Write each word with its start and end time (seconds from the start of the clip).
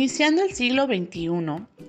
Iniciando 0.00 0.42
el 0.42 0.54
siglo 0.54 0.86
XXI, 0.86 1.28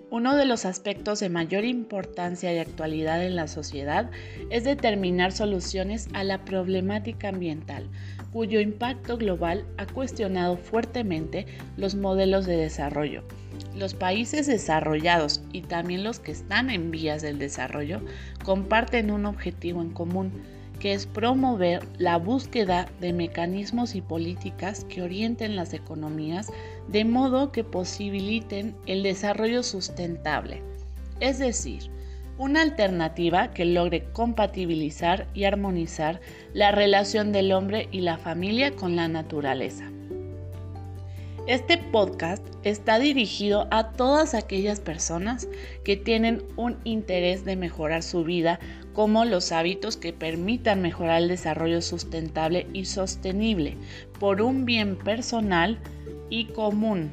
uno 0.09 0.35
de 0.35 0.43
los 0.43 0.65
aspectos 0.65 1.21
de 1.21 1.29
mayor 1.29 1.63
importancia 1.63 2.53
y 2.53 2.57
actualidad 2.57 3.23
en 3.23 3.37
la 3.37 3.47
sociedad 3.47 4.11
es 4.49 4.65
determinar 4.65 5.31
soluciones 5.31 6.09
a 6.11 6.25
la 6.25 6.43
problemática 6.43 7.29
ambiental, 7.29 7.87
cuyo 8.33 8.59
impacto 8.59 9.17
global 9.17 9.65
ha 9.77 9.85
cuestionado 9.85 10.57
fuertemente 10.57 11.45
los 11.77 11.95
modelos 11.95 12.45
de 12.45 12.57
desarrollo. 12.57 13.23
Los 13.77 13.93
países 13.93 14.45
desarrollados 14.45 15.41
y 15.53 15.61
también 15.61 16.03
los 16.03 16.19
que 16.19 16.33
están 16.33 16.69
en 16.69 16.91
vías 16.91 17.21
del 17.21 17.39
desarrollo 17.39 18.01
comparten 18.43 19.09
un 19.09 19.25
objetivo 19.25 19.81
en 19.81 19.91
común, 19.91 20.33
que 20.81 20.93
es 20.93 21.05
promover 21.05 21.87
la 21.99 22.17
búsqueda 22.17 22.89
de 22.99 23.13
mecanismos 23.13 23.93
y 23.93 24.01
políticas 24.01 24.83
que 24.85 25.03
orienten 25.03 25.55
las 25.55 25.75
economías 25.75 26.47
de 26.87 27.05
modo 27.05 27.51
que 27.51 27.63
posibiliten 27.63 28.75
el 28.87 29.03
desarrollo 29.03 29.61
sustentable, 29.61 30.63
es 31.19 31.37
decir, 31.37 31.91
una 32.39 32.63
alternativa 32.63 33.51
que 33.51 33.65
logre 33.65 34.05
compatibilizar 34.11 35.27
y 35.35 35.43
armonizar 35.43 36.19
la 36.53 36.71
relación 36.71 37.31
del 37.31 37.51
hombre 37.51 37.87
y 37.91 38.01
la 38.01 38.17
familia 38.17 38.71
con 38.75 38.95
la 38.95 39.07
naturaleza. 39.07 39.90
Este 41.51 41.77
podcast 41.77 42.45
está 42.63 42.97
dirigido 42.97 43.67
a 43.71 43.91
todas 43.91 44.35
aquellas 44.35 44.79
personas 44.79 45.49
que 45.83 45.97
tienen 45.97 46.41
un 46.55 46.77
interés 46.85 47.43
de 47.43 47.57
mejorar 47.57 48.03
su 48.03 48.23
vida, 48.23 48.57
como 48.93 49.25
los 49.25 49.51
hábitos 49.51 49.97
que 49.97 50.13
permitan 50.13 50.81
mejorar 50.81 51.23
el 51.23 51.27
desarrollo 51.27 51.81
sustentable 51.81 52.67
y 52.71 52.85
sostenible 52.85 53.75
por 54.17 54.41
un 54.41 54.63
bien 54.63 54.95
personal 54.95 55.77
y 56.29 56.45
común. 56.45 57.11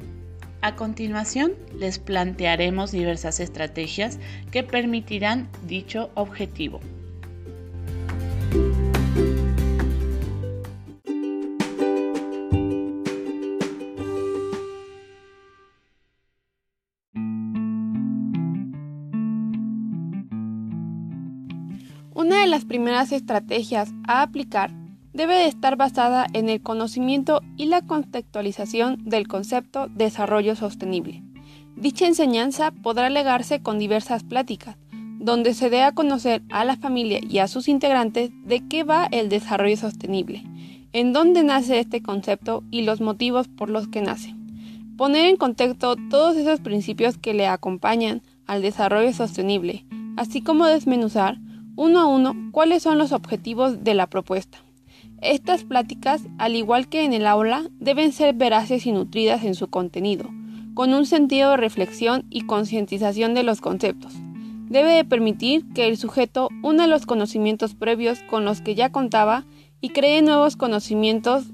A 0.61 0.77
continuación, 0.77 1.51
les 1.77 1.99
plantearemos 1.99 2.93
diversas 2.93 3.41
estrategias 3.41 4.19
que 4.51 4.63
permitirán 4.63 5.49
dicho 5.67 6.11
objetivo. 6.15 6.79
Una 22.13 22.41
de 22.41 22.47
las 22.47 22.65
primeras 22.65 23.11
estrategias 23.11 23.91
a 24.07 24.21
aplicar 24.21 24.71
debe 25.13 25.35
de 25.35 25.45
estar 25.45 25.75
basada 25.75 26.25
en 26.33 26.49
el 26.49 26.61
conocimiento 26.61 27.41
y 27.55 27.65
la 27.65 27.81
contextualización 27.81 28.97
del 29.05 29.27
concepto 29.27 29.87
desarrollo 29.87 30.55
sostenible. 30.55 31.23
Dicha 31.75 32.07
enseñanza 32.07 32.71
podrá 32.71 33.09
legarse 33.09 33.61
con 33.61 33.79
diversas 33.79 34.23
pláticas, 34.23 34.75
donde 35.19 35.53
se 35.53 35.69
dé 35.69 35.83
a 35.83 35.93
conocer 35.93 36.41
a 36.49 36.65
la 36.65 36.77
familia 36.77 37.19
y 37.21 37.39
a 37.39 37.47
sus 37.47 37.67
integrantes 37.67 38.31
de 38.43 38.67
qué 38.67 38.83
va 38.83 39.07
el 39.11 39.29
desarrollo 39.29 39.77
sostenible, 39.77 40.43
en 40.93 41.13
dónde 41.13 41.43
nace 41.43 41.79
este 41.79 42.01
concepto 42.01 42.63
y 42.71 42.81
los 42.81 43.01
motivos 43.01 43.47
por 43.47 43.69
los 43.69 43.87
que 43.87 44.01
nace. 44.01 44.35
Poner 44.97 45.27
en 45.27 45.37
contexto 45.37 45.95
todos 46.09 46.35
esos 46.35 46.59
principios 46.59 47.17
que 47.17 47.33
le 47.33 47.47
acompañan 47.47 48.21
al 48.47 48.61
desarrollo 48.61 49.13
sostenible, 49.13 49.85
así 50.17 50.41
como 50.41 50.65
desmenuzar 50.65 51.37
uno 51.79 52.01
a 52.01 52.07
uno 52.07 52.35
cuáles 52.51 52.83
son 52.83 52.97
los 52.97 53.13
objetivos 53.13 53.85
de 53.85 53.93
la 53.93 54.07
propuesta. 54.07 54.57
Estas 55.21 55.63
pláticas, 55.63 56.21
al 56.37 56.57
igual 56.57 56.89
que 56.89 57.05
en 57.05 57.13
el 57.13 57.25
aula, 57.25 57.69
deben 57.79 58.11
ser 58.11 58.35
veraces 58.35 58.85
y 58.85 58.91
nutridas 58.91 59.45
en 59.45 59.55
su 59.55 59.69
contenido, 59.69 60.29
con 60.73 60.93
un 60.93 61.05
sentido 61.05 61.51
de 61.51 61.57
reflexión 61.57 62.25
y 62.29 62.41
concientización 62.41 63.33
de 63.33 63.43
los 63.43 63.61
conceptos. 63.61 64.13
Debe 64.67 64.91
de 64.91 65.05
permitir 65.05 65.65
que 65.73 65.87
el 65.87 65.95
sujeto 65.95 66.49
una 66.63 66.85
los 66.85 67.05
conocimientos 67.05 67.75
previos 67.75 68.19
con 68.29 68.43
los 68.43 68.59
que 68.59 68.75
ya 68.75 68.91
contaba 68.91 69.45
y 69.79 69.89
cree 69.89 70.21
nuevos 70.21 70.57
conocimientos 70.57 71.45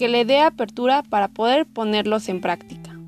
que 0.00 0.08
le 0.08 0.24
dé 0.24 0.40
apertura 0.40 1.04
para 1.04 1.28
poder 1.28 1.64
ponerlos 1.64 2.28
en 2.28 2.40
práctica. 2.40 2.98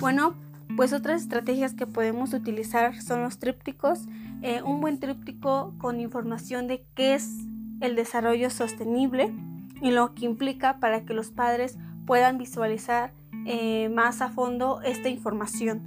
Bueno, 0.00 0.34
pues 0.78 0.92
otras 0.92 1.22
estrategias 1.22 1.74
que 1.74 1.88
podemos 1.88 2.32
utilizar 2.34 3.02
son 3.02 3.24
los 3.24 3.40
trípticos. 3.40 4.02
Eh, 4.42 4.62
un 4.62 4.80
buen 4.80 5.00
tríptico 5.00 5.74
con 5.76 5.98
información 5.98 6.68
de 6.68 6.86
qué 6.94 7.14
es 7.14 7.34
el 7.80 7.96
desarrollo 7.96 8.48
sostenible 8.48 9.34
y 9.82 9.90
lo 9.90 10.14
que 10.14 10.24
implica 10.24 10.78
para 10.78 11.04
que 11.04 11.14
los 11.14 11.32
padres 11.32 11.76
puedan 12.06 12.38
visualizar 12.38 13.12
eh, 13.44 13.88
más 13.88 14.22
a 14.22 14.28
fondo 14.28 14.80
esta 14.82 15.08
información. 15.08 15.82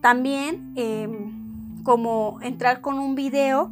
También 0.00 0.72
em, 0.74 1.84
como 1.84 2.40
entrar 2.42 2.80
con 2.80 2.98
un 2.98 3.14
video 3.14 3.70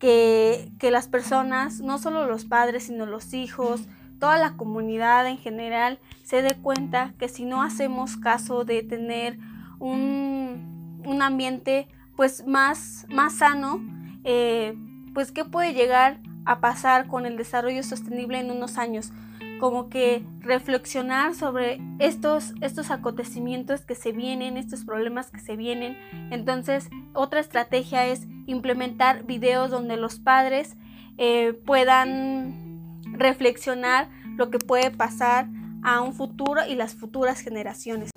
que, 0.00 0.72
que 0.80 0.90
las 0.90 1.06
personas, 1.06 1.80
no 1.80 1.98
solo 1.98 2.26
los 2.26 2.44
padres, 2.44 2.82
sino 2.82 3.06
los 3.06 3.34
hijos, 3.34 3.86
toda 4.18 4.36
la 4.38 4.56
comunidad 4.56 5.28
en 5.28 5.38
general 5.38 6.00
se 6.24 6.42
dé 6.42 6.56
cuenta 6.56 7.14
que 7.20 7.28
si 7.28 7.44
no 7.44 7.62
hacemos 7.62 8.16
caso 8.16 8.64
de 8.64 8.82
tener 8.82 9.38
un, 9.82 11.20
ambiente 11.20 11.88
pues 12.16 12.46
más, 12.46 13.06
más 13.10 13.34
sano, 13.34 13.80
eh, 14.24 14.76
pues 15.14 15.30
qué 15.30 15.44
puede 15.44 15.72
llegar 15.72 16.20
a 16.44 16.60
pasar 16.60 17.06
con 17.06 17.26
el 17.26 17.36
desarrollo 17.36 17.82
sostenible 17.82 18.38
en 18.40 18.50
unos 18.50 18.78
años. 18.78 19.12
Como 19.60 19.88
que 19.88 20.24
reflexionar 20.40 21.36
sobre 21.36 21.80
estos, 22.00 22.54
estos 22.60 22.90
acontecimientos 22.90 23.82
que 23.82 23.94
se 23.94 24.10
vienen, 24.10 24.56
estos 24.56 24.84
problemas 24.84 25.30
que 25.30 25.38
se 25.38 25.56
vienen. 25.56 25.96
Entonces, 26.30 26.88
otra 27.12 27.38
estrategia 27.38 28.06
es 28.06 28.26
implementar 28.46 29.24
videos 29.24 29.70
donde 29.70 29.96
los 29.96 30.18
padres 30.18 30.76
eh, 31.18 31.52
puedan 31.64 33.00
reflexionar 33.12 34.08
lo 34.36 34.50
que 34.50 34.58
puede 34.58 34.90
pasar 34.90 35.46
a 35.84 36.00
un 36.00 36.12
futuro 36.12 36.62
y 36.68 36.74
las 36.74 36.94
futuras 36.94 37.40
generaciones. 37.40 38.11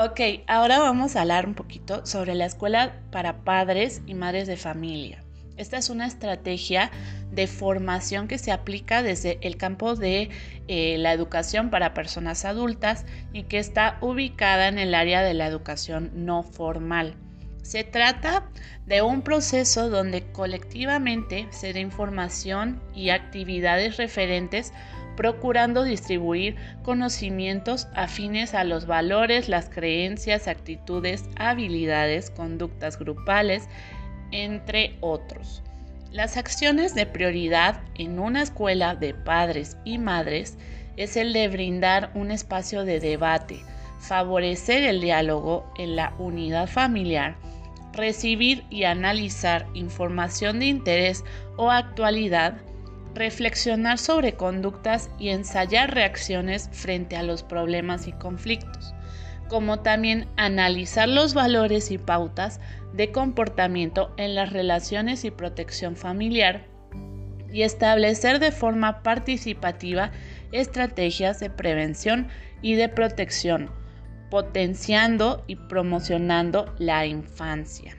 Ok, 0.00 0.20
ahora 0.46 0.78
vamos 0.78 1.16
a 1.16 1.22
hablar 1.22 1.44
un 1.44 1.54
poquito 1.54 2.06
sobre 2.06 2.36
la 2.36 2.46
escuela 2.46 3.00
para 3.10 3.38
padres 3.38 4.00
y 4.06 4.14
madres 4.14 4.46
de 4.46 4.56
familia. 4.56 5.24
Esta 5.56 5.76
es 5.76 5.90
una 5.90 6.06
estrategia 6.06 6.92
de 7.32 7.48
formación 7.48 8.28
que 8.28 8.38
se 8.38 8.52
aplica 8.52 9.02
desde 9.02 9.38
el 9.40 9.56
campo 9.56 9.96
de 9.96 10.30
eh, 10.68 10.98
la 10.98 11.12
educación 11.12 11.70
para 11.70 11.94
personas 11.94 12.44
adultas 12.44 13.06
y 13.32 13.42
que 13.42 13.58
está 13.58 13.98
ubicada 14.00 14.68
en 14.68 14.78
el 14.78 14.94
área 14.94 15.24
de 15.24 15.34
la 15.34 15.48
educación 15.48 16.12
no 16.14 16.44
formal. 16.44 17.16
Se 17.62 17.82
trata 17.82 18.48
de 18.86 19.02
un 19.02 19.22
proceso 19.22 19.90
donde 19.90 20.30
colectivamente 20.30 21.48
se 21.50 21.72
da 21.72 21.80
información 21.80 22.80
y 22.94 23.10
actividades 23.10 23.96
referentes 23.96 24.72
procurando 25.18 25.82
distribuir 25.82 26.54
conocimientos 26.84 27.88
afines 27.96 28.54
a 28.54 28.62
los 28.62 28.86
valores, 28.86 29.48
las 29.48 29.68
creencias, 29.68 30.46
actitudes, 30.46 31.24
habilidades, 31.34 32.30
conductas 32.30 33.00
grupales, 33.00 33.64
entre 34.30 34.96
otros. 35.00 35.64
Las 36.12 36.36
acciones 36.36 36.94
de 36.94 37.04
prioridad 37.04 37.80
en 37.96 38.20
una 38.20 38.42
escuela 38.42 38.94
de 38.94 39.12
padres 39.12 39.76
y 39.84 39.98
madres 39.98 40.56
es 40.96 41.16
el 41.16 41.32
de 41.32 41.48
brindar 41.48 42.12
un 42.14 42.30
espacio 42.30 42.84
de 42.84 43.00
debate, 43.00 43.64
favorecer 43.98 44.84
el 44.84 45.00
diálogo 45.00 45.68
en 45.78 45.96
la 45.96 46.14
unidad 46.20 46.68
familiar, 46.68 47.34
recibir 47.92 48.62
y 48.70 48.84
analizar 48.84 49.66
información 49.74 50.60
de 50.60 50.66
interés 50.66 51.24
o 51.56 51.72
actualidad, 51.72 52.58
reflexionar 53.14 53.98
sobre 53.98 54.34
conductas 54.34 55.10
y 55.18 55.30
ensayar 55.30 55.94
reacciones 55.94 56.68
frente 56.72 57.16
a 57.16 57.22
los 57.22 57.42
problemas 57.42 58.06
y 58.06 58.12
conflictos, 58.12 58.94
como 59.48 59.80
también 59.80 60.28
analizar 60.36 61.08
los 61.08 61.34
valores 61.34 61.90
y 61.90 61.98
pautas 61.98 62.60
de 62.92 63.12
comportamiento 63.12 64.12
en 64.16 64.34
las 64.34 64.52
relaciones 64.52 65.24
y 65.24 65.30
protección 65.30 65.96
familiar 65.96 66.66
y 67.52 67.62
establecer 67.62 68.38
de 68.38 68.52
forma 68.52 69.02
participativa 69.02 70.10
estrategias 70.52 71.40
de 71.40 71.50
prevención 71.50 72.28
y 72.62 72.74
de 72.74 72.88
protección, 72.88 73.70
potenciando 74.30 75.44
y 75.46 75.56
promocionando 75.56 76.74
la 76.78 77.06
infancia. 77.06 77.96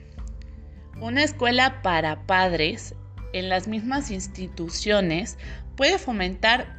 Una 1.02 1.24
escuela 1.24 1.82
para 1.82 2.26
padres 2.28 2.96
en 3.34 3.50
las 3.50 3.68
mismas 3.68 4.12
instituciones 4.12 5.38
puede 5.76 5.98
fomentar 5.98 6.78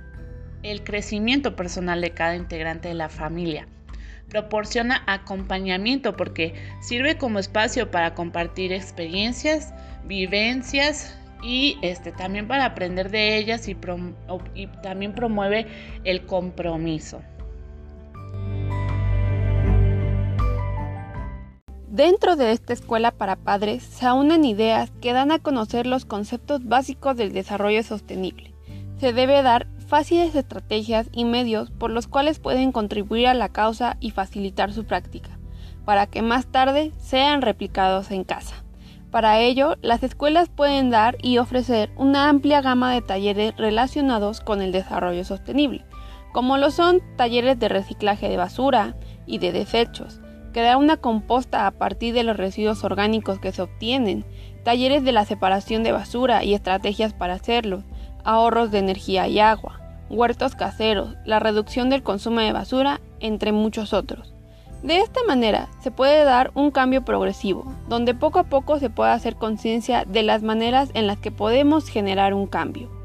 el 0.62 0.84
crecimiento 0.84 1.56
personal 1.56 2.00
de 2.00 2.10
cada 2.12 2.36
integrante 2.36 2.88
de 2.88 2.94
la 2.94 3.08
familia. 3.08 3.66
Proporciona 4.28 5.02
acompañamiento 5.06 6.16
porque 6.16 6.54
sirve 6.80 7.16
como 7.16 7.38
espacio 7.38 7.90
para 7.90 8.14
compartir 8.14 8.72
experiencias, 8.72 9.74
vivencias 10.04 11.18
y 11.42 11.78
este, 11.82 12.12
también 12.12 12.46
para 12.46 12.66
aprender 12.66 13.10
de 13.10 13.38
ellas 13.38 13.66
y, 13.68 13.76
y 14.54 14.66
también 14.82 15.14
promueve 15.14 15.66
el 16.04 16.26
compromiso. 16.26 17.22
Dentro 21.90 22.36
de 22.36 22.52
esta 22.52 22.72
escuela 22.72 23.10
para 23.10 23.34
padres 23.34 23.82
se 23.82 24.08
unen 24.12 24.44
ideas 24.44 24.92
que 25.00 25.12
dan 25.12 25.32
a 25.32 25.40
conocer 25.40 25.88
los 25.88 26.04
conceptos 26.04 26.64
básicos 26.64 27.16
del 27.16 27.32
desarrollo 27.32 27.82
sostenible. 27.82 28.54
Se 29.00 29.12
debe 29.12 29.42
dar 29.42 29.66
fáciles 29.88 30.36
estrategias 30.36 31.08
y 31.10 31.24
medios 31.24 31.72
por 31.72 31.90
los 31.90 32.06
cuales 32.06 32.38
pueden 32.38 32.70
contribuir 32.70 33.26
a 33.26 33.34
la 33.34 33.48
causa 33.48 33.96
y 33.98 34.12
facilitar 34.12 34.72
su 34.72 34.84
práctica, 34.84 35.30
para 35.84 36.06
que 36.06 36.22
más 36.22 36.46
tarde 36.46 36.92
sean 36.98 37.42
replicados 37.42 38.12
en 38.12 38.22
casa. 38.22 38.62
Para 39.10 39.40
ello, 39.40 39.74
las 39.82 40.04
escuelas 40.04 40.48
pueden 40.48 40.90
dar 40.90 41.16
y 41.20 41.38
ofrecer 41.38 41.90
una 41.96 42.28
amplia 42.28 42.60
gama 42.60 42.92
de 42.92 43.02
talleres 43.02 43.56
relacionados 43.56 44.40
con 44.40 44.62
el 44.62 44.70
desarrollo 44.70 45.24
sostenible, 45.24 45.84
como 46.32 46.56
lo 46.56 46.70
son 46.70 47.00
talleres 47.16 47.58
de 47.58 47.68
reciclaje 47.68 48.28
de 48.28 48.36
basura 48.36 48.94
y 49.26 49.38
de 49.38 49.50
desechos, 49.50 50.20
crear 50.52 50.76
una 50.76 50.96
composta 50.96 51.66
a 51.66 51.70
partir 51.70 52.14
de 52.14 52.24
los 52.24 52.36
residuos 52.36 52.84
orgánicos 52.84 53.38
que 53.38 53.52
se 53.52 53.62
obtienen, 53.62 54.24
talleres 54.64 55.04
de 55.04 55.12
la 55.12 55.24
separación 55.24 55.82
de 55.82 55.92
basura 55.92 56.44
y 56.44 56.54
estrategias 56.54 57.12
para 57.12 57.34
hacerlo, 57.34 57.82
ahorros 58.24 58.70
de 58.70 58.78
energía 58.78 59.28
y 59.28 59.40
agua, 59.40 59.80
huertos 60.10 60.54
caseros, 60.54 61.14
la 61.24 61.38
reducción 61.38 61.88
del 61.90 62.02
consumo 62.02 62.40
de 62.40 62.52
basura, 62.52 63.00
entre 63.20 63.52
muchos 63.52 63.92
otros. 63.92 64.34
De 64.82 64.98
esta 64.98 65.20
manera 65.26 65.68
se 65.82 65.90
puede 65.90 66.24
dar 66.24 66.52
un 66.54 66.70
cambio 66.70 67.04
progresivo, 67.04 67.72
donde 67.88 68.14
poco 68.14 68.38
a 68.38 68.44
poco 68.44 68.78
se 68.78 68.88
puede 68.88 69.10
hacer 69.10 69.36
conciencia 69.36 70.04
de 70.06 70.22
las 70.22 70.42
maneras 70.42 70.90
en 70.94 71.06
las 71.06 71.18
que 71.18 71.30
podemos 71.30 71.88
generar 71.88 72.32
un 72.32 72.46
cambio. 72.46 72.99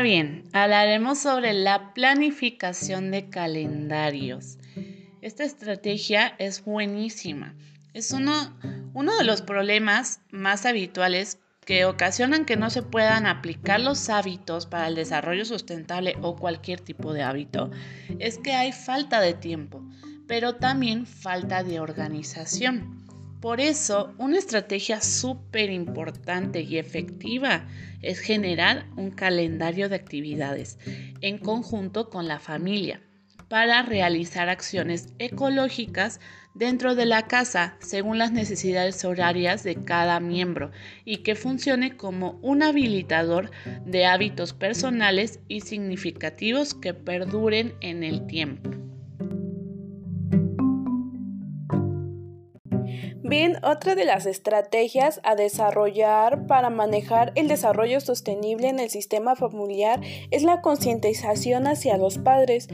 Bien, 0.00 0.44
hablaremos 0.52 1.18
sobre 1.18 1.52
la 1.52 1.92
planificación 1.94 3.10
de 3.10 3.28
calendarios. 3.28 4.58
Esta 5.20 5.44
estrategia 5.44 6.34
es 6.38 6.64
buenísima. 6.64 7.54
Es 7.92 8.12
uno 8.12 9.16
de 9.16 9.24
los 9.24 9.42
problemas 9.42 10.20
más 10.30 10.66
habituales 10.66 11.38
que 11.64 11.84
ocasionan 11.84 12.44
que 12.44 12.56
no 12.56 12.70
se 12.70 12.82
puedan 12.82 13.26
aplicar 13.26 13.80
los 13.80 14.08
hábitos 14.08 14.66
para 14.66 14.88
el 14.88 14.96
desarrollo 14.96 15.44
sustentable 15.44 16.16
o 16.20 16.34
cualquier 16.36 16.80
tipo 16.80 17.12
de 17.12 17.22
hábito 17.22 17.70
es 18.18 18.38
que 18.38 18.54
hay 18.54 18.72
falta 18.72 19.20
de 19.20 19.34
tiempo, 19.34 19.82
pero 20.26 20.56
también 20.56 21.06
falta 21.06 21.62
de 21.62 21.78
organización. 21.78 23.01
Por 23.42 23.60
eso, 23.60 24.14
una 24.18 24.38
estrategia 24.38 25.00
súper 25.00 25.68
importante 25.68 26.60
y 26.60 26.78
efectiva 26.78 27.66
es 28.00 28.20
generar 28.20 28.86
un 28.96 29.10
calendario 29.10 29.88
de 29.88 29.96
actividades 29.96 30.78
en 31.20 31.38
conjunto 31.38 32.08
con 32.08 32.28
la 32.28 32.38
familia 32.38 33.02
para 33.48 33.82
realizar 33.82 34.48
acciones 34.48 35.08
ecológicas 35.18 36.20
dentro 36.54 36.94
de 36.94 37.04
la 37.04 37.26
casa 37.26 37.74
según 37.80 38.16
las 38.16 38.30
necesidades 38.30 39.04
horarias 39.04 39.64
de 39.64 39.74
cada 39.74 40.20
miembro 40.20 40.70
y 41.04 41.18
que 41.18 41.34
funcione 41.34 41.96
como 41.96 42.38
un 42.42 42.62
habilitador 42.62 43.50
de 43.84 44.06
hábitos 44.06 44.52
personales 44.52 45.40
y 45.48 45.62
significativos 45.62 46.74
que 46.74 46.94
perduren 46.94 47.74
en 47.80 48.04
el 48.04 48.24
tiempo. 48.28 48.70
Bien, 53.32 53.56
otra 53.64 53.94
de 53.94 54.04
las 54.04 54.26
estrategias 54.26 55.18
a 55.22 55.34
desarrollar 55.34 56.46
para 56.46 56.68
manejar 56.68 57.32
el 57.34 57.48
desarrollo 57.48 57.98
sostenible 58.02 58.68
en 58.68 58.78
el 58.78 58.90
sistema 58.90 59.36
familiar 59.36 60.02
es 60.30 60.42
la 60.42 60.60
concientización 60.60 61.66
hacia 61.66 61.96
los 61.96 62.18
padres, 62.18 62.68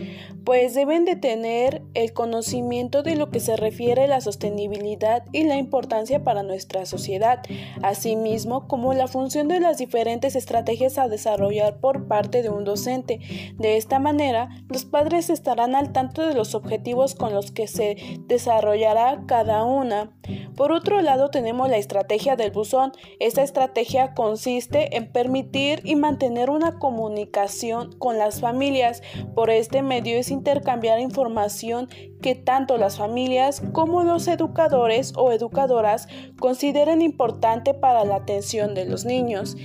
pues 0.45 0.75
deben 0.75 1.05
de 1.05 1.15
tener 1.15 1.83
el 1.95 2.13
conocimiento 2.13 3.05
de 3.05 3.15
lo 3.15 3.31
que 3.31 3.39
se 3.39 3.57
refiere 3.57 4.03
a 4.03 4.07
la 4.09 4.21
sostenibilidad 4.21 5.23
y 5.31 5.45
la 5.45 5.59
importancia 5.59 6.25
para 6.25 6.43
nuestra 6.43 6.87
sociedad, 6.87 7.41
asimismo 7.85 8.67
como 8.67 8.95
la 8.95 9.07
función 9.07 9.47
de 9.47 9.61
las 9.61 9.79
diferentes 9.79 10.35
estrategias 10.35 10.99
a 10.99 11.07
desarrollar 11.07 11.79
por 11.79 12.09
parte 12.09 12.43
de 12.43 12.51
un 12.51 12.65
docente. 12.65 13.21
De 13.59 13.77
esta 13.77 14.01
manera, 14.01 14.49
los 14.69 14.85
padres 14.85 15.31
estarán 15.31 15.77
al 15.77 15.93
tanto 15.93 16.27
de 16.27 16.35
los 16.35 16.57
objetivos 16.57 17.15
con 17.15 17.33
los 17.33 17.53
que 17.53 17.69
se 17.69 17.97
desarrollará 18.27 19.23
cada 19.29 19.63
una. 19.63 20.11
Por 20.57 20.73
otro 20.73 21.01
lado, 21.01 21.31
tenemos 21.31 21.69
la 21.69 21.77
estrategia 21.77 22.37
del 22.37 22.51
buzón. 22.51 22.93
Esta 23.21 23.43
estrategia 23.43 24.15
consiste 24.15 24.97
en 24.97 25.11
permitir 25.13 25.81
y 25.85 25.97
mantener 25.97 26.51
una 26.51 26.79
comunicación 26.79 27.93
con 27.99 28.19
las 28.19 28.41
familias. 28.41 29.03
Por 29.35 29.51
este 29.51 29.83
medio 29.83 30.17
es 30.17 30.31
intercambiar 30.31 31.01
información 31.01 31.89
que 32.21 32.35
tanto 32.35 32.77
las 32.79 32.99
familias 32.99 33.63
como 33.73 34.03
los 34.03 34.27
educadores 34.29 35.13
o 35.17 35.33
educadoras 35.33 36.09
consideren 36.39 37.03
importante 37.03 37.75
para 37.75 38.05
la 38.05 38.17
atención 38.17 38.75
de 38.75 38.87
los 38.87 39.05
niños. 39.05 39.57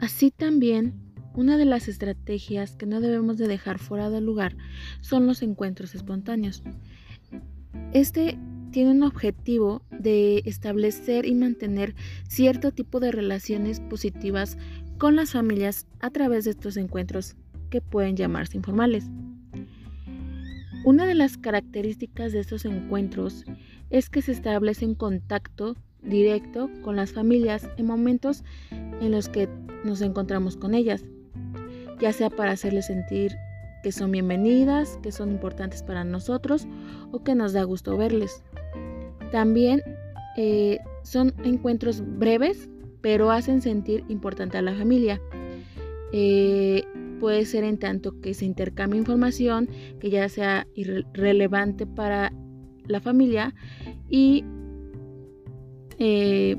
Así 0.00 0.30
también 0.30 1.03
una 1.34 1.56
de 1.56 1.64
las 1.64 1.88
estrategias 1.88 2.76
que 2.76 2.86
no 2.86 3.00
debemos 3.00 3.38
de 3.38 3.48
dejar 3.48 3.78
fuera 3.78 4.08
de 4.08 4.20
lugar 4.20 4.56
son 5.00 5.26
los 5.26 5.42
encuentros 5.42 5.94
espontáneos. 5.94 6.62
Este 7.92 8.38
tiene 8.70 8.92
un 8.92 9.02
objetivo 9.02 9.82
de 9.90 10.42
establecer 10.46 11.26
y 11.26 11.34
mantener 11.34 11.94
cierto 12.28 12.72
tipo 12.72 13.00
de 13.00 13.12
relaciones 13.12 13.80
positivas 13.80 14.56
con 14.98 15.16
las 15.16 15.32
familias 15.32 15.86
a 16.00 16.10
través 16.10 16.44
de 16.44 16.52
estos 16.52 16.76
encuentros 16.76 17.36
que 17.70 17.80
pueden 17.80 18.16
llamarse 18.16 18.56
informales. 18.56 19.10
Una 20.84 21.06
de 21.06 21.14
las 21.14 21.38
características 21.38 22.32
de 22.32 22.40
estos 22.40 22.64
encuentros 22.64 23.44
es 23.90 24.10
que 24.10 24.22
se 24.22 24.32
establece 24.32 24.86
un 24.86 24.94
contacto 24.94 25.76
directo 26.02 26.70
con 26.82 26.96
las 26.96 27.12
familias 27.12 27.68
en 27.76 27.86
momentos 27.86 28.44
en 28.70 29.10
los 29.10 29.28
que 29.28 29.48
nos 29.84 30.00
encontramos 30.02 30.56
con 30.56 30.74
ellas 30.74 31.04
ya 32.00 32.12
sea 32.12 32.30
para 32.30 32.52
hacerles 32.52 32.86
sentir 32.86 33.36
que 33.82 33.92
son 33.92 34.10
bienvenidas, 34.10 34.98
que 35.02 35.12
son 35.12 35.30
importantes 35.30 35.82
para 35.82 36.04
nosotros 36.04 36.66
o 37.12 37.22
que 37.22 37.34
nos 37.34 37.52
da 37.52 37.62
gusto 37.64 37.96
verles. 37.96 38.42
También 39.30 39.82
eh, 40.36 40.78
son 41.02 41.34
encuentros 41.44 42.02
breves, 42.18 42.70
pero 43.02 43.30
hacen 43.30 43.60
sentir 43.60 44.04
importante 44.08 44.56
a 44.56 44.62
la 44.62 44.74
familia. 44.74 45.20
Eh, 46.12 46.84
puede 47.20 47.44
ser 47.44 47.64
en 47.64 47.78
tanto 47.78 48.20
que 48.20 48.32
se 48.32 48.46
intercambie 48.46 48.98
información 48.98 49.68
que 50.00 50.10
ya 50.10 50.28
sea 50.28 50.66
relevante 51.12 51.86
para 51.86 52.32
la 52.86 53.00
familia 53.00 53.54
y 54.08 54.44
eh, 55.98 56.56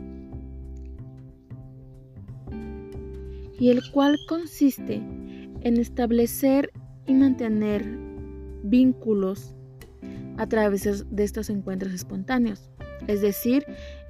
y 3.60 3.70
el 3.70 3.82
cual 3.92 4.18
consiste 4.27 5.01
en 5.65 5.77
establecer 5.77 6.72
y 7.07 7.15
mantener 7.15 7.84
vínculos 8.63 9.55
a 10.38 10.48
través 10.48 11.05
de 11.10 11.24
estos 11.24 11.50
encuentros 11.50 11.91
espontáneos. 11.91 12.69
Es 13.07 13.22
decir, 13.22 13.65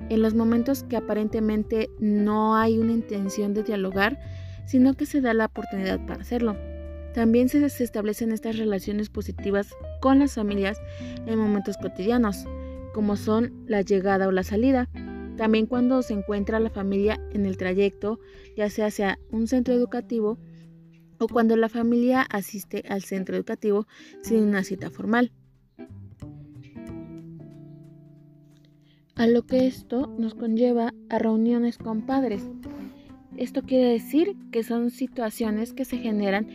en 0.09 0.21
los 0.21 0.35
momentos 0.35 0.83
que 0.83 0.97
aparentemente 0.97 1.89
no 2.00 2.57
hay 2.57 2.77
una 2.77 2.91
intención 2.91 3.53
de 3.53 3.63
dialogar, 3.63 4.19
sino 4.65 4.95
que 4.95 5.05
se 5.05 5.21
da 5.21 5.33
la 5.33 5.45
oportunidad 5.45 6.05
para 6.05 6.21
hacerlo. 6.21 6.57
También 7.13 7.47
se, 7.47 7.65
establecen 7.65 8.33
estas 8.33 8.57
relaciones 8.57 9.09
positivas 9.09 9.69
con 10.01 10.19
las 10.19 10.33
familias 10.33 10.77
en 11.25 11.39
momentos 11.39 11.77
cotidianos, 11.77 12.45
como 12.93 13.15
son 13.15 13.53
la 13.65 13.81
llegada 13.81 14.27
o 14.27 14.31
la 14.31 14.43
salida. 14.43 14.89
También 15.38 15.67
cuando 15.67 16.01
se 16.01 16.13
encuentra 16.15 16.59
la 16.59 16.69
familia 16.69 17.17
en 17.31 17.45
el 17.45 17.55
trayecto, 17.55 18.19
ya 18.57 18.69
sea 18.69 18.88
hacia 18.88 19.19
un 19.31 19.47
centro 19.47 19.74
educativo 19.74 20.38
o 21.19 21.27
cuando 21.27 21.55
la 21.55 21.69
familia 21.69 22.22
asiste 22.22 22.84
al 22.89 23.03
centro 23.03 23.36
educativo 23.36 23.88
sin 24.22 24.43
una 24.43 24.63
cita 24.63 24.89
formal. 24.89 25.31
A 29.15 29.27
lo 29.27 29.43
que 29.43 29.65
esto 29.65 30.13
nos 30.19 30.36
conlleva 30.36 30.93
a 31.10 31.19
reuniones 31.19 31.77
con 31.77 32.05
padres. 32.05 32.43
Esto 33.38 33.63
quiere 33.63 33.89
decir 33.89 34.36
que 34.51 34.63
son 34.63 34.91
situaciones 34.91 35.74
que 35.74 35.86
se 35.86 35.98
generan 35.98 36.48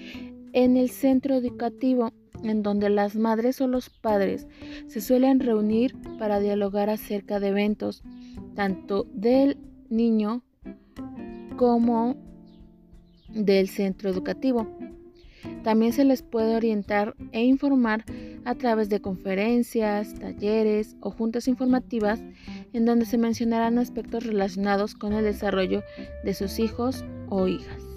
en 0.53 0.77
el 0.77 0.91
centro 0.91 1.35
educativo 1.35 2.13
en 2.43 2.63
donde 2.63 2.91
las 2.91 3.17
madres 3.17 3.61
o 3.61 3.67
los 3.67 3.91
padres 3.91 4.47
se 4.87 5.01
suelen 5.01 5.41
reunir 5.41 5.95
para 6.19 6.41
dialogar 6.41 6.91
acerca 6.91 7.41
de 7.41 7.49
eventos, 7.49 8.03
tanto 8.55 9.07
del 9.13 9.59
niño 9.89 10.43
como 11.57 12.17
del 13.35 13.69
centro 13.69 14.11
educativo. 14.11 14.67
También 15.63 15.93
se 15.93 16.05
les 16.05 16.23
puede 16.23 16.57
orientar 16.57 17.15
e 17.33 17.43
informar 17.43 18.05
a 18.45 18.55
través 18.55 18.89
de 18.89 19.01
conferencias, 19.01 20.15
talleres 20.15 20.97
o 21.01 21.11
juntas 21.11 21.49
informativas 21.49 22.23
en 22.73 22.85
donde 22.85 23.07
se 23.07 23.19
mencionarán 23.19 23.79
aspectos 23.79 24.25
relacionados 24.25 24.95
con 24.95 25.13
el 25.13 25.25
desarrollo 25.25 25.83
de 26.25 26.35
sus 26.35 26.59
hijos 26.59 27.05
o 27.29 27.47
hijas. 27.47 27.91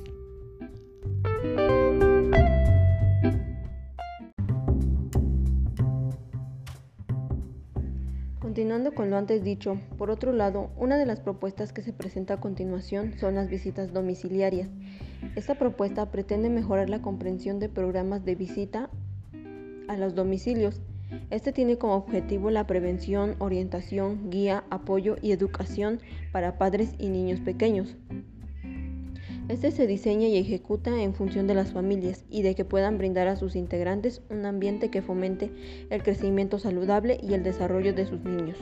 Continuando 8.39 8.93
con 8.93 9.09
lo 9.09 9.17
antes 9.17 9.43
dicho, 9.43 9.79
por 9.97 10.11
otro 10.11 10.31
lado, 10.31 10.69
una 10.77 10.97
de 10.97 11.07
las 11.07 11.19
propuestas 11.19 11.73
que 11.73 11.81
se 11.81 11.91
presenta 11.91 12.35
a 12.35 12.39
continuación 12.39 13.17
son 13.17 13.33
las 13.33 13.49
visitas 13.49 13.93
domiciliarias. 13.93 14.69
Esta 15.35 15.55
propuesta 15.55 16.11
pretende 16.11 16.49
mejorar 16.49 16.89
la 16.89 17.01
comprensión 17.01 17.59
de 17.59 17.69
programas 17.69 18.23
de 18.23 18.35
visita 18.35 18.89
a 19.87 19.97
los 19.97 20.15
domicilios. 20.15 20.81
Este 21.29 21.51
tiene 21.51 21.77
como 21.77 21.95
objetivo 21.95 22.49
la 22.49 22.67
prevención, 22.67 23.35
orientación, 23.39 24.29
guía, 24.29 24.63
apoyo 24.69 25.15
y 25.21 25.31
educación 25.31 25.99
para 26.31 26.57
padres 26.57 26.93
y 26.97 27.09
niños 27.09 27.39
pequeños. 27.39 27.95
Este 29.49 29.71
se 29.71 29.87
diseña 29.87 30.27
y 30.27 30.37
ejecuta 30.37 31.01
en 31.01 31.13
función 31.13 31.47
de 31.47 31.55
las 31.55 31.73
familias 31.73 32.23
y 32.29 32.43
de 32.43 32.55
que 32.55 32.63
puedan 32.63 32.97
brindar 32.97 33.27
a 33.27 33.35
sus 33.35 33.55
integrantes 33.55 34.21
un 34.29 34.45
ambiente 34.45 34.89
que 34.89 35.01
fomente 35.01 35.51
el 35.89 36.01
crecimiento 36.01 36.59
saludable 36.59 37.19
y 37.21 37.33
el 37.33 37.43
desarrollo 37.43 37.93
de 37.93 38.05
sus 38.05 38.23
niños. 38.23 38.57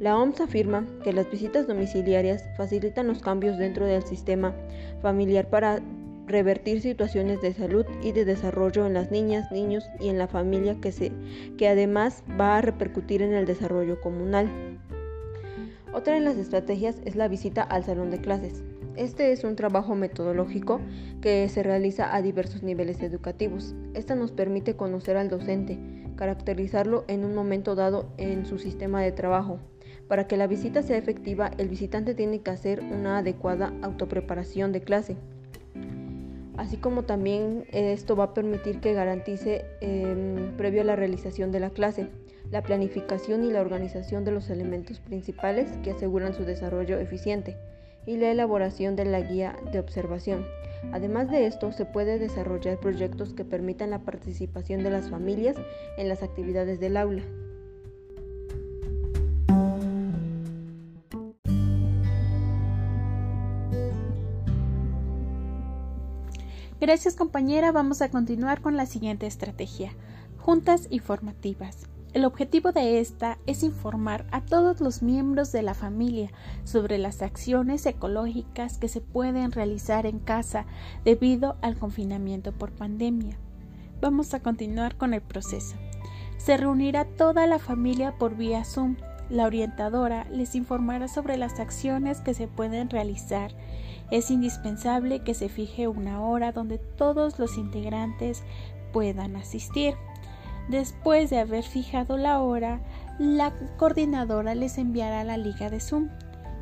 La 0.00 0.16
OMS 0.16 0.40
afirma 0.40 0.86
que 1.04 1.12
las 1.12 1.30
visitas 1.30 1.66
domiciliarias 1.66 2.42
facilitan 2.56 3.06
los 3.06 3.20
cambios 3.20 3.58
dentro 3.58 3.84
del 3.84 4.02
sistema 4.02 4.54
familiar 5.02 5.50
para 5.50 5.82
revertir 6.26 6.80
situaciones 6.80 7.42
de 7.42 7.52
salud 7.52 7.84
y 8.02 8.12
de 8.12 8.24
desarrollo 8.24 8.86
en 8.86 8.94
las 8.94 9.10
niñas, 9.10 9.52
niños 9.52 9.84
y 10.00 10.08
en 10.08 10.16
la 10.16 10.26
familia 10.26 10.80
que, 10.80 10.90
se, 10.90 11.12
que 11.58 11.68
además 11.68 12.24
va 12.40 12.56
a 12.56 12.62
repercutir 12.62 13.20
en 13.20 13.34
el 13.34 13.44
desarrollo 13.44 14.00
comunal. 14.00 14.48
Otra 15.92 16.14
de 16.14 16.20
las 16.20 16.38
estrategias 16.38 16.96
es 17.04 17.14
la 17.14 17.28
visita 17.28 17.62
al 17.62 17.84
salón 17.84 18.10
de 18.10 18.22
clases. 18.22 18.64
Este 18.96 19.32
es 19.32 19.44
un 19.44 19.54
trabajo 19.54 19.96
metodológico 19.96 20.80
que 21.20 21.46
se 21.50 21.62
realiza 21.62 22.14
a 22.14 22.22
diversos 22.22 22.62
niveles 22.62 23.02
educativos. 23.02 23.74
Esta 23.92 24.14
nos 24.14 24.32
permite 24.32 24.76
conocer 24.76 25.18
al 25.18 25.28
docente, 25.28 25.78
caracterizarlo 26.16 27.04
en 27.06 27.26
un 27.26 27.34
momento 27.34 27.74
dado 27.74 28.08
en 28.16 28.46
su 28.46 28.58
sistema 28.58 29.02
de 29.02 29.12
trabajo. 29.12 29.60
Para 30.10 30.26
que 30.26 30.36
la 30.36 30.48
visita 30.48 30.82
sea 30.82 30.96
efectiva, 30.96 31.52
el 31.56 31.68
visitante 31.68 32.16
tiene 32.16 32.40
que 32.40 32.50
hacer 32.50 32.80
una 32.80 33.18
adecuada 33.18 33.72
autopreparación 33.80 34.72
de 34.72 34.80
clase. 34.80 35.16
Así 36.56 36.78
como 36.78 37.04
también 37.04 37.64
esto 37.70 38.16
va 38.16 38.24
a 38.24 38.34
permitir 38.34 38.80
que 38.80 38.92
garantice, 38.92 39.66
em, 39.80 40.56
previo 40.56 40.80
a 40.80 40.84
la 40.84 40.96
realización 40.96 41.52
de 41.52 41.60
la 41.60 41.70
clase, 41.70 42.08
la 42.50 42.64
planificación 42.64 43.44
y 43.44 43.52
la 43.52 43.60
organización 43.60 44.24
de 44.24 44.32
los 44.32 44.50
elementos 44.50 44.98
principales 44.98 45.70
que 45.84 45.92
aseguran 45.92 46.34
su 46.34 46.44
desarrollo 46.44 46.98
eficiente 46.98 47.56
y 48.04 48.16
la 48.16 48.32
elaboración 48.32 48.96
de 48.96 49.04
la 49.04 49.20
guía 49.20 49.54
de 49.70 49.78
observación. 49.78 50.44
Además 50.90 51.30
de 51.30 51.46
esto, 51.46 51.70
se 51.70 51.84
puede 51.84 52.18
desarrollar 52.18 52.80
proyectos 52.80 53.32
que 53.32 53.44
permitan 53.44 53.90
la 53.90 54.00
participación 54.00 54.82
de 54.82 54.90
las 54.90 55.08
familias 55.08 55.54
en 55.96 56.08
las 56.08 56.24
actividades 56.24 56.80
del 56.80 56.96
aula. 56.96 57.22
Gracias 66.80 67.14
compañera, 67.14 67.72
vamos 67.72 68.00
a 68.00 68.10
continuar 68.10 68.62
con 68.62 68.74
la 68.74 68.86
siguiente 68.86 69.26
estrategia, 69.26 69.92
juntas 70.38 70.86
informativas. 70.88 71.86
El 72.14 72.24
objetivo 72.24 72.72
de 72.72 73.00
esta 73.00 73.36
es 73.44 73.62
informar 73.62 74.24
a 74.30 74.40
todos 74.40 74.80
los 74.80 75.02
miembros 75.02 75.52
de 75.52 75.60
la 75.60 75.74
familia 75.74 76.30
sobre 76.64 76.96
las 76.96 77.20
acciones 77.20 77.84
ecológicas 77.84 78.78
que 78.78 78.88
se 78.88 79.02
pueden 79.02 79.52
realizar 79.52 80.06
en 80.06 80.20
casa 80.20 80.64
debido 81.04 81.58
al 81.60 81.76
confinamiento 81.76 82.52
por 82.52 82.72
pandemia. 82.72 83.36
Vamos 84.00 84.32
a 84.32 84.40
continuar 84.40 84.96
con 84.96 85.12
el 85.12 85.20
proceso. 85.20 85.76
Se 86.38 86.56
reunirá 86.56 87.04
toda 87.04 87.46
la 87.46 87.58
familia 87.58 88.16
por 88.16 88.36
vía 88.36 88.64
Zoom. 88.64 88.96
La 89.30 89.46
orientadora 89.46 90.26
les 90.30 90.56
informará 90.56 91.06
sobre 91.06 91.36
las 91.36 91.60
acciones 91.60 92.20
que 92.20 92.34
se 92.34 92.48
pueden 92.48 92.90
realizar. 92.90 93.52
Es 94.10 94.30
indispensable 94.32 95.20
que 95.20 95.34
se 95.34 95.48
fije 95.48 95.86
una 95.86 96.20
hora 96.20 96.50
donde 96.50 96.78
todos 96.78 97.38
los 97.38 97.56
integrantes 97.56 98.42
puedan 98.92 99.36
asistir. 99.36 99.94
Después 100.68 101.30
de 101.30 101.38
haber 101.38 101.62
fijado 101.62 102.16
la 102.16 102.40
hora, 102.42 102.80
la 103.20 103.52
coordinadora 103.76 104.56
les 104.56 104.78
enviará 104.78 105.22
la 105.22 105.36
liga 105.36 105.70
de 105.70 105.78
Zoom. 105.78 106.08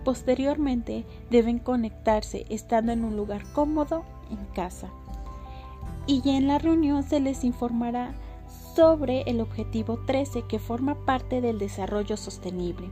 Posteriormente 0.04 1.06
deben 1.30 1.58
conectarse 1.58 2.44
estando 2.50 2.92
en 2.92 3.02
un 3.02 3.16
lugar 3.16 3.42
cómodo 3.54 4.04
en 4.30 4.44
casa. 4.54 4.88
Y 6.06 6.22
en 6.30 6.48
la 6.48 6.58
reunión 6.58 7.02
se 7.02 7.20
les 7.20 7.44
informará 7.44 8.12
sobre 8.74 9.22
el 9.22 9.40
objetivo 9.40 9.98
13 10.06 10.42
que 10.42 10.58
forma 10.58 10.94
parte 11.04 11.40
del 11.40 11.58
desarrollo 11.58 12.16
sostenible. 12.16 12.90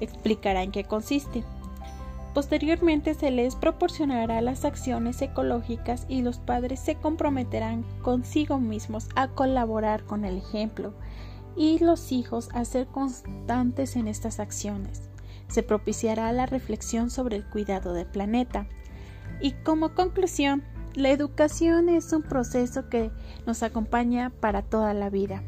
Explicará 0.00 0.62
en 0.62 0.72
qué 0.72 0.84
consiste. 0.84 1.44
Posteriormente 2.34 3.14
se 3.14 3.30
les 3.30 3.56
proporcionará 3.56 4.40
las 4.40 4.64
acciones 4.64 5.20
ecológicas 5.20 6.06
y 6.08 6.22
los 6.22 6.38
padres 6.38 6.78
se 6.78 6.94
comprometerán 6.94 7.84
consigo 8.02 8.58
mismos 8.58 9.08
a 9.16 9.28
colaborar 9.28 10.04
con 10.04 10.24
el 10.24 10.38
ejemplo 10.38 10.94
y 11.56 11.78
los 11.80 12.12
hijos 12.12 12.48
a 12.52 12.64
ser 12.64 12.86
constantes 12.86 13.96
en 13.96 14.06
estas 14.06 14.38
acciones. 14.38 15.10
Se 15.48 15.64
propiciará 15.64 16.32
la 16.32 16.46
reflexión 16.46 17.10
sobre 17.10 17.36
el 17.36 17.44
cuidado 17.44 17.92
del 17.92 18.06
planeta. 18.06 18.68
Y 19.40 19.52
como 19.64 19.94
conclusión, 19.94 20.62
la 20.94 21.10
educación 21.10 21.88
es 21.88 22.12
un 22.12 22.22
proceso 22.22 22.88
que 22.88 23.10
nos 23.46 23.62
acompaña 23.62 24.30
para 24.40 24.62
toda 24.62 24.94
la 24.94 25.10
vida. 25.10 25.42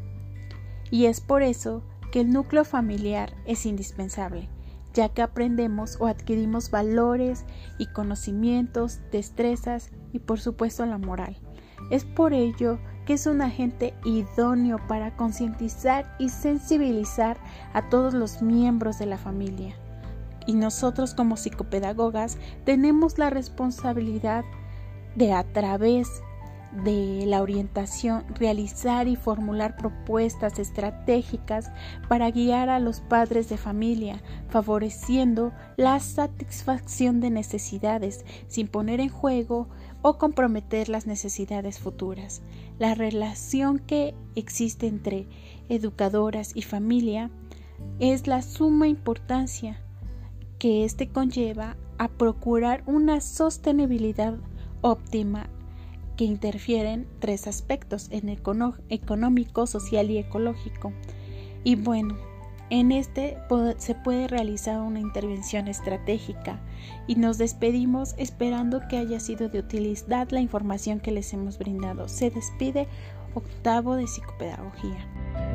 Y 0.91 1.05
es 1.05 1.21
por 1.21 1.43
eso 1.43 1.83
que 2.11 2.21
el 2.21 2.31
núcleo 2.31 2.63
familiar 2.65 3.33
es 3.45 3.65
indispensable 3.65 4.49
ya 4.93 5.09
que 5.09 5.21
aprendemos 5.21 5.97
o 5.99 6.07
adquirimos 6.07 6.69
valores 6.69 7.45
y 7.77 7.87
conocimientos, 7.87 8.99
destrezas 9.11 9.89
y 10.13 10.19
por 10.19 10.39
supuesto 10.39 10.85
la 10.85 10.97
moral. 10.97 11.37
Es 11.89 12.05
por 12.05 12.33
ello 12.33 12.79
que 13.05 13.13
es 13.13 13.25
un 13.25 13.41
agente 13.41 13.93
idóneo 14.05 14.79
para 14.87 15.15
concientizar 15.17 16.15
y 16.19 16.29
sensibilizar 16.29 17.37
a 17.73 17.89
todos 17.89 18.13
los 18.13 18.41
miembros 18.41 18.99
de 18.99 19.07
la 19.07 19.17
familia. 19.17 19.75
Y 20.45 20.53
nosotros 20.53 21.13
como 21.13 21.37
psicopedagogas 21.37 22.37
tenemos 22.65 23.17
la 23.17 23.29
responsabilidad 23.29 24.45
de 25.15 25.33
a 25.33 25.43
través 25.43 26.23
de 26.83 27.25
la 27.27 27.41
orientación, 27.41 28.23
realizar 28.35 29.07
y 29.07 29.15
formular 29.15 29.77
propuestas 29.77 30.57
estratégicas 30.57 31.71
para 32.09 32.31
guiar 32.31 32.69
a 32.69 32.79
los 32.79 33.01
padres 33.01 33.47
de 33.49 33.57
familia, 33.57 34.21
favoreciendo 34.49 35.51
la 35.77 35.99
satisfacción 35.99 37.19
de 37.19 37.29
necesidades 37.29 38.25
sin 38.47 38.67
poner 38.67 38.99
en 38.99 39.09
juego 39.09 39.67
o 40.01 40.17
comprometer 40.17 40.89
las 40.89 41.05
necesidades 41.05 41.79
futuras. 41.79 42.41
La 42.79 42.95
relación 42.95 43.77
que 43.77 44.15
existe 44.35 44.87
entre 44.87 45.27
educadoras 45.69 46.55
y 46.55 46.63
familia 46.63 47.29
es 47.99 48.25
la 48.25 48.41
suma 48.41 48.87
importancia 48.87 49.79
que 50.57 50.85
éste 50.85 51.07
conlleva 51.07 51.75
a 51.97 52.07
procurar 52.07 52.83
una 52.87 53.21
sostenibilidad 53.21 54.35
óptima 54.83 55.49
que 56.15 56.25
interfieren 56.25 57.07
tres 57.19 57.47
aspectos 57.47 58.07
en 58.11 58.29
económico, 58.29 59.65
social 59.65 60.11
y 60.11 60.19
ecológico. 60.19 60.93
Y 61.63 61.75
bueno, 61.75 62.15
en 62.69 62.91
este 62.91 63.37
se 63.77 63.95
puede 63.95 64.27
realizar 64.27 64.79
una 64.81 64.99
intervención 64.99 65.67
estratégica 65.67 66.59
y 67.07 67.15
nos 67.15 67.37
despedimos 67.37 68.13
esperando 68.17 68.81
que 68.89 68.97
haya 68.97 69.19
sido 69.19 69.49
de 69.49 69.59
utilidad 69.59 70.29
la 70.29 70.41
información 70.41 70.99
que 70.99 71.11
les 71.11 71.33
hemos 71.33 71.57
brindado. 71.57 72.07
Se 72.07 72.29
despide 72.29 72.87
octavo 73.33 73.95
de 73.95 74.07
psicopedagogía. 74.07 75.52